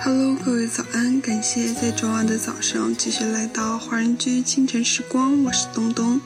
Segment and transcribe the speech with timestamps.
[0.00, 1.20] Hello，各位早安！
[1.20, 6.20] 感谢在周二的早上继续来到华人居清晨时光，我是东东。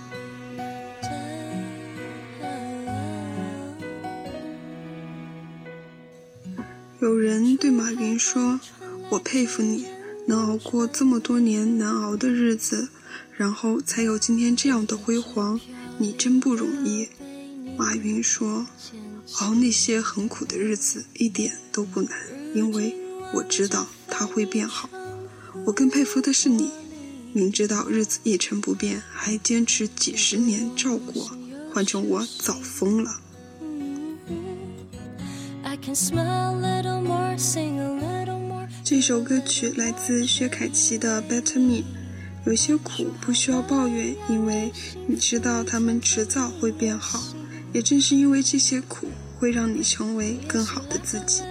[7.00, 8.61] 有人对马云说
[9.08, 9.86] ：“我佩服你，
[10.27, 12.91] 能熬过这么多年难熬的日子，
[13.34, 15.59] 然后才有今天这样的辉煌，
[15.96, 17.09] 你真不容易。”
[17.79, 18.66] 马云说
[19.41, 22.12] ：“熬那些很苦的日子一点都不难，
[22.54, 22.95] 因为
[23.32, 24.88] 我知道它会变好。
[25.66, 26.70] 我更佩服的是你，
[27.32, 31.30] 明知道日子一成不变，还坚持几十年照顾我，
[31.73, 33.20] 换成我早疯了。”
[38.84, 41.78] 这首歌曲来自薛凯琪的《Better Me》。
[42.45, 44.73] 有些苦不需要抱怨，因为
[45.06, 47.23] 你知道他们迟早会变好。
[47.73, 49.06] 也正是因为这些苦，
[49.38, 51.42] 会让你成为更好的自己。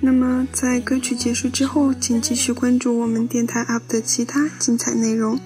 [0.00, 5.38] 那么，在歌曲结束之后，请继续关注我们电台 UP 的其他精彩内容。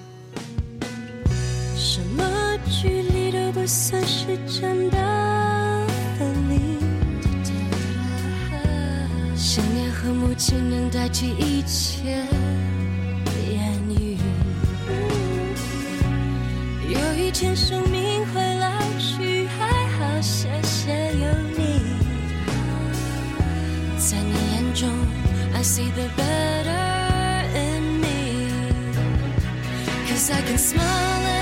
[3.53, 4.97] 不算是真的
[6.19, 6.77] 分离，
[9.37, 12.25] 想念和母亲能代替一切
[13.49, 14.17] 言语。
[16.89, 17.55] 有一天
[26.09, 31.32] better in me，cause I can smile。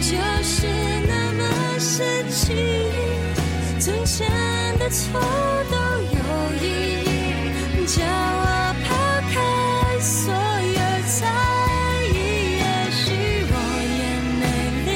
[0.00, 0.14] 就
[0.44, 0.66] 是
[1.06, 1.40] 那么
[1.78, 2.54] 神奇，
[3.80, 4.26] 从前
[4.78, 5.20] 的错
[5.70, 6.18] 都有
[6.62, 6.64] 意
[7.04, 8.46] 义，叫我
[8.84, 8.86] 抛
[9.32, 9.36] 开
[9.98, 11.16] 所有猜
[12.12, 12.16] 疑，
[12.58, 13.02] 也许
[13.50, 13.52] 我
[13.98, 14.00] 也
[14.38, 14.42] 美
[14.86, 14.88] 丽，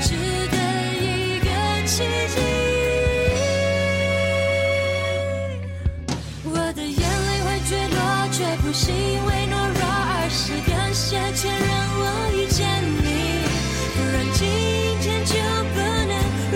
[0.00, 0.06] 值
[0.50, 0.56] 得
[1.00, 1.02] 一
[1.40, 1.46] 个
[1.84, 1.94] 奇
[2.32, 2.36] 迹。
[6.44, 7.98] 我的眼泪会坠落，
[8.30, 8.82] 却不是